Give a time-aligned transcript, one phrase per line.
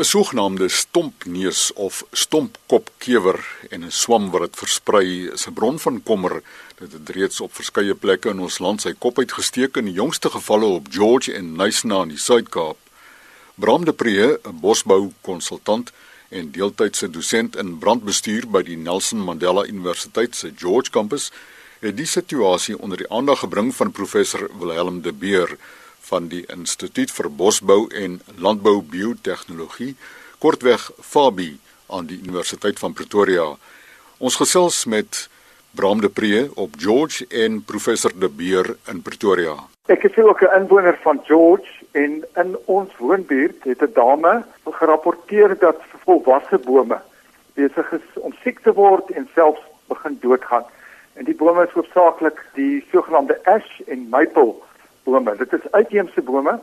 [0.00, 6.02] 'n sogenaamde stompneus of stompkopkewer en 'n swam wat dit versprei is 'n bron van
[6.02, 6.42] kommer.
[6.78, 10.30] Dit het reeds op verskeie plekke in ons land sy kop uitgesteek in die jongste
[10.30, 12.76] gevalle op George en Nysna in die Suid-Kaap.
[13.54, 15.92] Bram de Pre, 'n bosboukonsultant
[16.28, 21.30] en deeltydse dosent in brandbestuur by die Nelson Mandela Universiteit se George kampus,
[21.80, 25.58] het die situasie onder die aandag gebring van professor Wilhelm de Beer
[26.10, 29.94] van die Instituut vir Bosbou en Landbou Biotehnologie,
[30.42, 31.52] kortweg FABI
[31.90, 33.46] aan die Universiteit van Pretoria.
[34.18, 35.28] Ons gesels met
[35.76, 39.54] Bram de Pre op George en professor de Beer in Pretoria.
[39.86, 45.58] Ek is ook 'n inwoner van George en in ons woonbuurt het 'n dame gerapporteer
[45.58, 47.00] dat volwasse bome
[47.54, 50.64] besig is om siek te word en selfs begin doodgaan.
[51.12, 54.54] En die bome is hoofsaaklik die sogenaamde ash en maple
[55.10, 55.36] bome.
[55.36, 56.58] Dit is uitheemse bome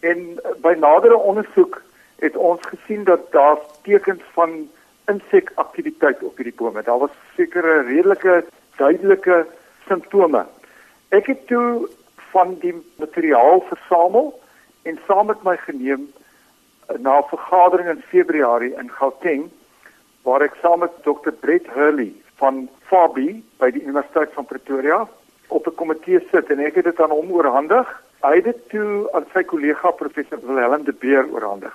[0.00, 1.80] en eh, by nadere ondersoek
[2.22, 4.54] het ons gesien dat daar tekens van
[5.10, 6.82] insekaktiwiteit op hierdie bome.
[6.82, 8.44] Daar was sekere redelike
[8.78, 9.46] duidelike
[9.88, 10.44] simptome.
[11.10, 11.88] Ek het toe
[12.32, 14.30] van die materiaal versamel
[14.88, 19.50] en saam met my geneem eh, na 'n vergadering in Februarie in Gauteng
[20.22, 21.34] waar ek saam met Dr.
[21.40, 25.02] Brett Hurley van Fabi by die Universiteit van Pretoria
[25.52, 28.02] op 'n komitee sit en ek het dit aan hom oorhandig.
[28.20, 31.74] Hy het dit toe aan sy kollega professor Willem de Beer oorhandig.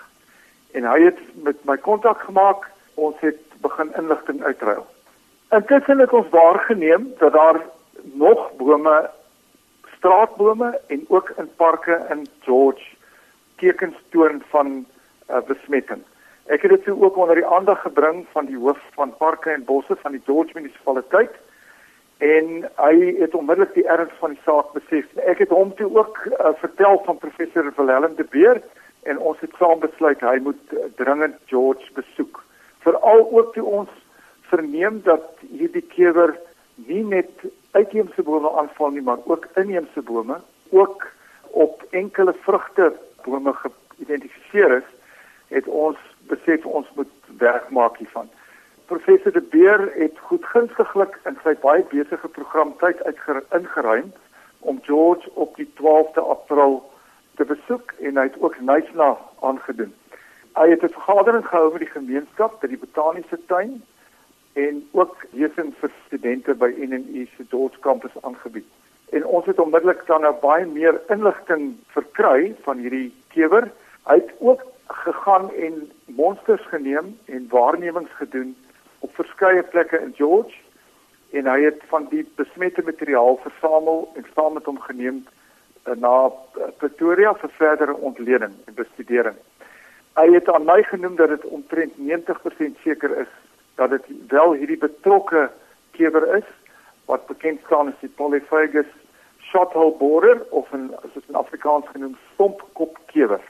[0.71, 2.67] En hy het met my kontak gemaak.
[2.93, 4.85] Ons het begin inligting uitruil.
[5.51, 7.61] Intussen het ons waargeneem dat daar
[8.03, 9.09] nog bome
[9.97, 12.83] straatbome en ook in parke in George
[13.55, 14.85] tekens toon van
[15.29, 16.03] uh, besmetting.
[16.45, 19.95] Ek het dit ook onder die aandag gebring van die hoof van parke en bosse
[20.01, 21.31] van die George munisipaliteit
[22.17, 25.05] en hy het onmiddellik die erns van die saak besef.
[25.29, 28.61] Ek het hom toe ook uh, vertel van professor Willem de Beer
[29.03, 32.41] en ons het saam besluit hy moet uh, dringend George besoek.
[32.85, 33.93] Veral ook toe ons
[34.49, 36.33] verneem dat hierdie kewer
[36.87, 40.39] nie net uitheemse bome aanval nie, maar ook inheemse bome,
[40.69, 41.07] ook
[41.51, 42.93] op enkele vrugte
[43.25, 44.89] bome geïdentifiseer is,
[45.53, 45.97] het ons
[46.31, 48.29] besef ons moet werk maak hiervan.
[48.87, 53.01] Professor De Beer het goedgunstiglik in sy baie besige program tyd
[53.51, 54.13] uitgeruim
[54.59, 56.77] om George op die 12de April
[57.35, 59.09] te besoek en hy het ook Nysna
[59.43, 59.91] aangedoen.
[60.55, 63.83] Hy het 'n vergadering gehou met die gemeenskap by die botaniese tuin
[64.53, 68.67] en ook lesings vir studente by NNU se George kampus aangebied.
[69.09, 73.67] En ons het onmiddellik dan nou baie meer inligting verkry van hierdie kewer.
[74.07, 78.55] Hy het ook gegaan en monsters geneem en waarnemings gedoen
[78.99, 80.55] op verskeie plekke in George
[81.31, 85.25] en hy het van die besmette materiaal versamel en saam met hom geneem
[85.87, 89.35] uh, na uh, Pretoria vir verdere ontleding en bestudering.
[90.17, 93.33] Hy het aan my genoem dat dit omtrent 90% seker is
[93.75, 95.49] dat dit wel hierdie betrokke
[95.97, 96.47] kewer is
[97.05, 98.89] wat bekend staan as die Polyphagus
[99.49, 103.41] shothole borer of 'n as dit in Afrikaans genoem stompkopkewer.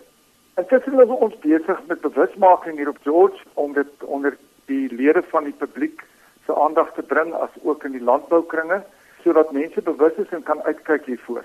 [0.56, 5.47] Intussen is ons besig met bewusmaking hier op George om dit onder die lede van
[5.47, 6.03] die publiek
[6.45, 8.81] se aandag te bring as ook in die landboukringe
[9.23, 11.44] sodat mense bewus is en kan uitkyk hiervoor.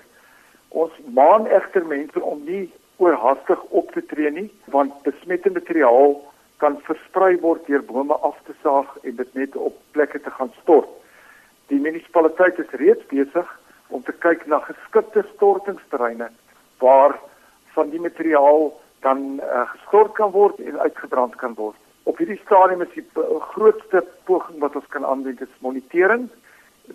[0.69, 2.67] Ons maan egter mense om nie
[3.03, 6.19] oorhaastig op te tree nie want besmette materiaal
[6.63, 10.51] kan versprei word deur bome af te saag en dit net op plekke te gaan
[10.61, 10.89] stort.
[11.71, 13.49] Die munisipaliteit is reeds besig
[13.87, 16.29] om te kyk na geskikte stortingsterreine
[16.83, 17.15] waar
[17.75, 18.71] van die materiaal
[19.03, 23.05] dan uh, gestort kan word en uitgebrand kan word op hierdie stadium is die
[23.53, 26.29] grootste poging wat ons kan aanwend is monitering,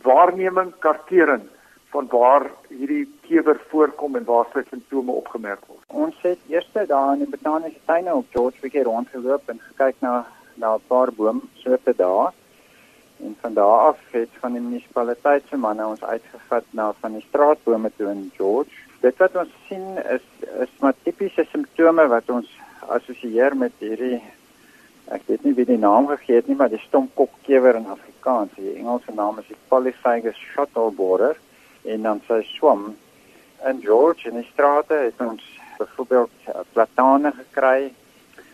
[0.05, 1.47] waarneming, kartering
[1.93, 5.85] van waar hierdie kewer voorkom en waar sy simptome opgemerk word.
[5.89, 10.27] Ons het eers daar in die botaniese tuine op George River rondgeloop en gekyk na
[10.59, 12.33] na 'n paar boomsoorte daar.
[13.25, 17.25] En van daar af het van die munisipaliteit se manne ons uitgevat na van die
[17.29, 18.71] straatbome toe in George.
[19.01, 20.27] Dit wat ons sien is
[20.61, 22.59] is maar tipiese simptome wat ons
[22.89, 24.23] assosieer met hierdie
[25.14, 28.52] ek weet nie wie die naam gegee het nie, maar die stompkopkewer in Afrikaans.
[28.56, 31.38] Die Engelse naam is die Polyphagus shuttleborer
[31.88, 32.90] en dan sy swam
[33.66, 35.44] in George in die strate het ons
[35.78, 37.93] byvoorbeeld uh, platane gekry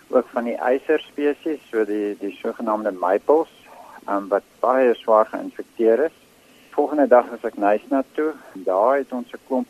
[0.09, 3.51] ook van die eiser spesies, so die die sogenaamde maples,
[4.09, 6.19] um, wat baie swaar geïnfekteer is.
[6.77, 8.33] Volgende dag as ek Nysna toe,
[8.67, 9.69] daar het ons 'n klomp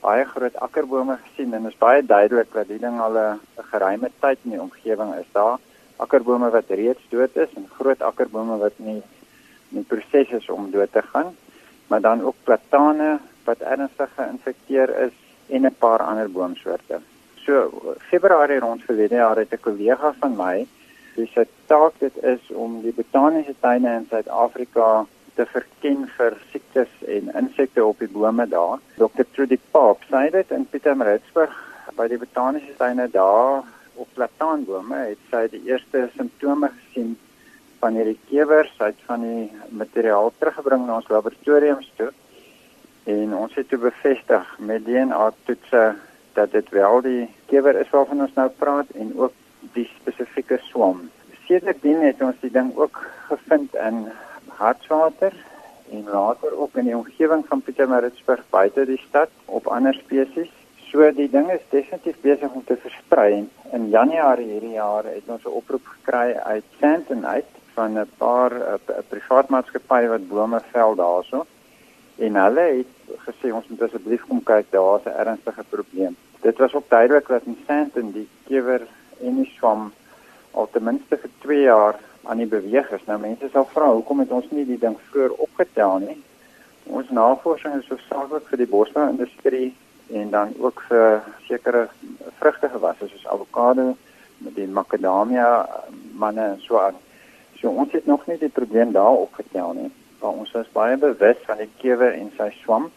[0.00, 3.40] baie groot akkerbome gesien en dit is baie duidelik dat die ding al 'n
[3.72, 5.58] geruime tyd in die omgewing is daar
[5.96, 9.02] akkerbome wat reeds dood is en groot akkerbome wat nie
[9.72, 11.34] in proses is om dood te gaan,
[11.86, 15.16] maar dan ook platane wat ernstig geïnfekteer is
[15.48, 17.00] en 'n paar ander boomsoorte.
[17.44, 17.70] So
[18.10, 20.66] Februarie rond verlede jaar het 'n kollega van my
[21.14, 26.88] wie se taak dit is om die botaniese tuine in Suid-Afrika te verken vir siektes
[27.06, 28.78] en insekte op die bome daar.
[28.96, 29.24] Dr.
[29.32, 31.54] Trudy Pop sê dit in Pietermaritzburg
[31.96, 33.62] by die botaniese tuine daar
[33.96, 37.16] op plataanbome het sy die eerste simptome gesien
[37.80, 39.50] van hierdie kewers uit van die
[39.82, 42.12] materiaal teruggebring na ons laboratoriums toe
[43.06, 45.82] en ons het toe bevestig met DNA toetse
[46.36, 49.34] dat dit wel die kewer is waarvan ons nou praat en ook
[49.76, 51.06] die spesifieke swam.
[51.46, 52.98] Sedertdien het ons die ding ook
[53.28, 54.06] gevind in
[54.58, 55.34] hartswater
[55.94, 60.52] en later ook in die omgewing van Pietermaritzburg buite die stad op ander spesies.
[60.96, 63.42] So die ding is definitief besig om te versprei.
[63.76, 68.52] In Januarie hierdie jaar het ons 'n oproep gekry uit Sandton uit van 'n paar
[69.08, 71.44] privaat maatskappye wat bome vel daarso
[72.16, 72.94] en hulle het
[73.26, 76.16] gesê ons moet asseblief kom kyk daar's 'n ernstige probleem.
[76.40, 78.80] Dit was ook duidelik dat in Sandton die kewer
[79.20, 79.92] en die swam
[80.50, 83.04] al ten minste vir 2 jaar aan die beweeg is.
[83.06, 86.22] Nou mense sal vra hoekom het ons nie die ding vroeër opgetel nie?
[86.84, 89.74] Ons navorsing is hoofsaaklik vir die bosbouindustrie
[90.12, 91.88] en dan ook vir sekere
[92.38, 93.94] vrugtegewasse soos avokado
[94.38, 95.68] met die makadamia
[96.12, 96.98] manne en so aan.
[97.60, 101.42] So ons het nog nie die probleem daar opgetel nie maar ons is baie bewus
[101.46, 102.88] van die kewer en sy swam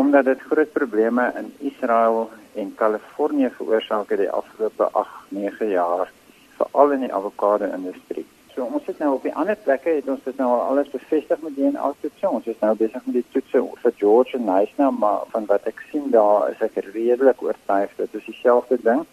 [0.00, 6.12] omdat dit groot probleme in Israel en Kalifornië veroorsaak het die afgelope 8-9 jaar
[6.58, 8.26] veral in die avokado industrie.
[8.60, 11.38] So ons het nou op die ander plekke het ons dit nou al alles bevestig
[11.40, 12.28] met DNA toetse.
[12.28, 15.78] Ons is nou besig met die toetse vir George en Nysna, maar van wat ek
[15.88, 19.06] sien daar is ek redelik oortuig dat dit dieselfde ding.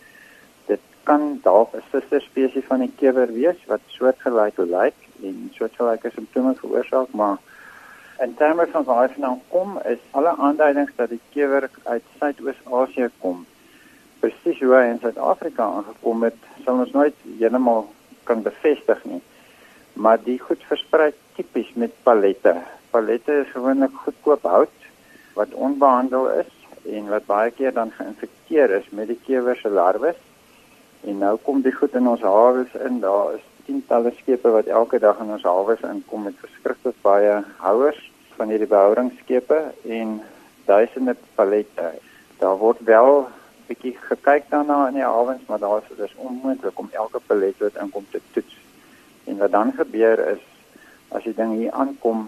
[0.68, 6.12] Dit kan dalk 'n suster spesies van die kewer wees wat soortgelyk lyk en soortgelyke
[6.12, 7.38] simptome veroorsaak, maar
[8.20, 13.10] in terme van waar hy vandaan kom, is alle aanduidings dat die kewer uit Suidoos-Asië
[13.20, 13.46] kom.
[14.20, 17.88] Presies hoe hy in Suid-Afrika aangekom het, sal ons nooit heeltemal
[18.24, 19.24] kan bevestig nie.
[19.98, 22.54] Maar die goed versprei tipies met pallette.
[22.94, 24.86] Pallette is gewoonlik goedkoop hout
[25.38, 26.54] wat onbehandel is
[26.90, 30.20] en wat baie keer dan geïnfekteer is met die kewer se larwes.
[31.06, 33.00] En nou kom die goed in ons hawes in.
[33.02, 38.00] Daar is tientalle skepe wat elke dag in ons hawes inkom met verskriklik baie houers
[38.38, 39.60] van hierdie behoudingsskepe
[39.98, 40.20] en
[40.70, 41.90] duisende pallette.
[42.38, 43.26] Daar word wel
[43.68, 47.82] bietjie gekyk daarna in die hawens, maar daar is dit onmoontlik om elke pallet wat
[47.82, 48.67] inkom te toets.
[49.38, 50.42] En wat dan gebeur is
[51.14, 52.24] as die ding hier aankom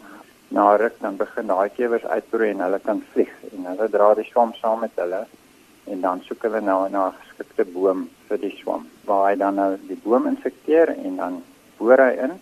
[0.53, 4.25] na ruk dan begin daai kewers uitbroei en hulle kan vlieg en hulle dra die
[4.27, 5.23] swam saam met hulle
[5.94, 9.57] en dan soek hulle nou na 'n geskikte boom vir die swam waar hy dan
[9.61, 11.41] nou die boom insekteer en dan
[11.79, 12.38] boor hy in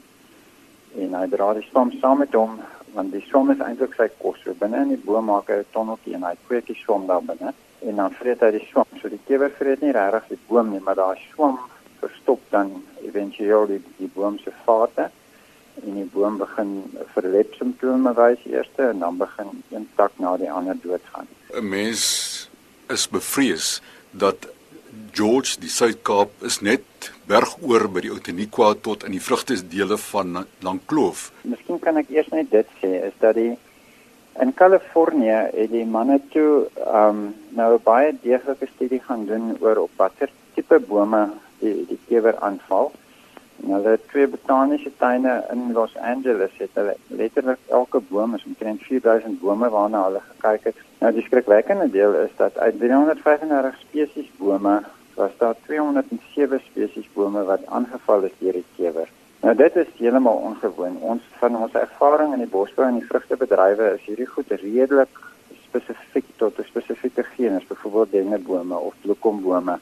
[1.06, 2.60] en hy dra die swam saam met hom
[2.98, 4.44] want die swam is eintlik sy kos.
[4.44, 7.24] So binne in die boom maak hy 'n tonneltjie en hy kweek die swam daar
[7.24, 7.54] binne
[7.88, 9.00] en dan vreet hy die swam.
[9.02, 11.60] So die kewer vreet nie regtig die boom nie maar daai swam
[12.04, 15.10] verstop dan eventueel die, die boom se vate
[15.84, 16.74] en die boom begin
[17.14, 22.50] verlep simptome wys eers en dan begin een tak na die ander doodgaan 'n mens
[22.90, 23.82] is bevrees
[24.12, 24.48] dat
[25.12, 31.32] George die Suid-Kaap is net bergoor by die Outeniqua tot in die vrugtesdele van Langkloof.
[31.44, 33.58] Miskien kan ek eers net dit sê is dat die
[34.42, 37.22] in Kalifornië het die manne toe um
[37.58, 41.24] nou baie deeglike studie gaan doen oor op watter tipe bome
[41.60, 42.92] die die kewer aanval.
[43.64, 48.46] En hulle het twee botaniese tuine in Los Angeles het hulle letterlik elke boom is
[48.46, 50.84] omtrent 4000 bome waarna hulle gekyk het.
[51.00, 54.82] Nou die skrikwekkende deel is dat uit 335 spesies bome
[55.16, 59.10] was daar 207 spesies bome wat aangeval is deur die kewer.
[59.42, 60.98] Nou dit is heeltemal ongewoon.
[61.02, 65.22] Ons van ons ervaring in die bosbou en die vrugtebedrywe is hierdie goed redelik
[65.68, 69.80] spesifiek tot 'n spesifieke genus, byvoorbeeld dennebome of bloekombome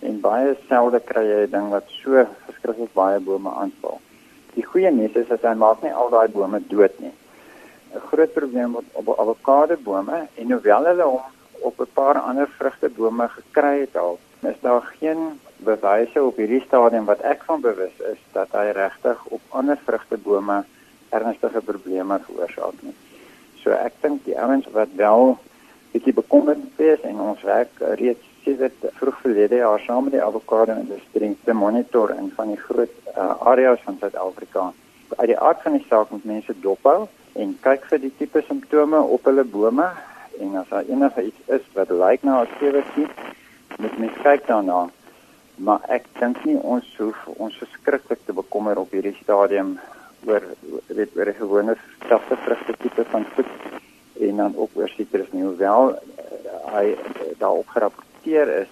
[0.00, 4.00] en baie selde kry jy 'n ding wat so verskriklik baie bome aanval.
[4.54, 7.12] Die goeie nuus is dat hy maak nie al daai bome dood nie.
[7.94, 11.22] 'n Groot probleem op avokado bome en hoewel hulle hom
[11.60, 17.04] op 'n paar ander vrugtebome gekry het al, is daar geen bewyse op hierdie stadium
[17.04, 20.64] wat ek van bewus is dat hy regtig op ander vrugtebome
[21.08, 22.94] ernstige probleme veroorsaak nie.
[23.62, 25.38] So ek dink die ouens wat wel
[25.92, 30.74] bietjie bekommerd is en ons werk reeds sedert vroeg verlede jaar saam met die avokado
[30.74, 34.72] industrie te monitor in van die groot uh, areas van Suid-Afrika.
[35.16, 39.00] Uit die aard van die saak moet mense dophou en kyk vir die tipe simptome
[39.16, 39.88] op hulle bome
[40.40, 43.08] en as daar enige iets is wat lyk na 'n sewertjie,
[43.78, 44.88] moet mens kyk daarna.
[45.56, 49.78] Maar ek dink nie ons hoef ons verskriklik te bekommer op hierdie stadium
[50.26, 50.42] oor
[50.86, 53.50] weet oor 'n gewone stafte vrugte tipe van goed
[54.20, 55.96] en dan ook oor sitrus nie hoewel uh,
[56.74, 56.96] hy
[57.38, 58.68] daarop gerapporteer is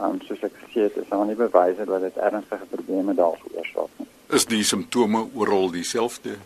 [0.00, 4.00] Um soos ek gesê het, is daar nie bewyse dat dit ernstige probleme daar veroorsaak
[4.00, 4.08] nie.
[4.32, 6.38] Is die simptome oral dieselfde?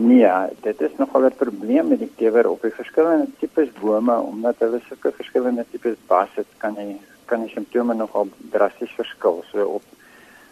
[0.00, 0.32] Nee,
[0.64, 4.80] dit is nogal 'n probleem met die kewer op die verskillende tipes bome omdat hulle
[4.88, 9.44] sulke verskillende tipes bas het, kan jy kan die simptome nogal drasties verskil.
[9.52, 9.82] So op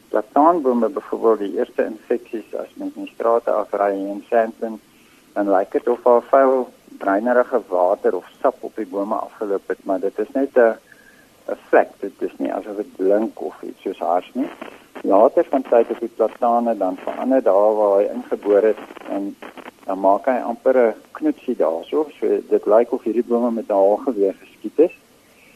[0.09, 4.81] plataanbome byvoorbeeld die eerste infeksies as mens in die strate afry en sandpin
[5.39, 6.69] dan lyk dit of daar vuil
[6.99, 10.75] breinerige water of sap op die bome afgeloop het, maar dit is net 'n
[11.53, 14.49] 'n vlek, dit is nie asof dit blink of iets soos hars nie.
[15.03, 19.37] Later van tyd op die platane dan verander daar waar hy ingebore het en
[19.85, 23.97] dan maak hy amper 'n knoetsie daarso, so dit lyk of hierdie bome met haal
[23.97, 24.95] geweer geskiet is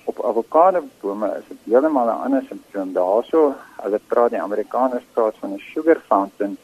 [0.05, 2.93] op avokado bome is dit heeltemal 'n ander simptoom.
[2.93, 6.57] Daarso, hulle praat die Amerikaners praat van 'n sugar fountain.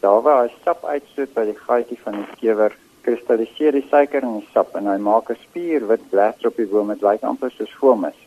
[0.00, 4.40] Daar waar hy sap uitstoot by die gaatjie van die kewer, kristalliseer die suiker in
[4.40, 6.88] die sap en hy maak 'n spierwit bladsy op die boom.
[6.88, 8.18] Dit lyk amper soos foamus.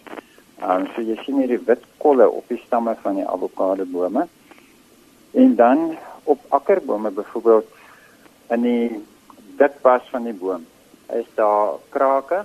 [0.61, 4.27] Um, so jy sien hierdie wit kolle op die stamme van die avokado bome.
[5.33, 7.65] En dan op akkerbome byvoorbeeld
[8.49, 9.05] in die
[9.57, 10.65] dikbas van die boom
[11.13, 12.43] is daar krake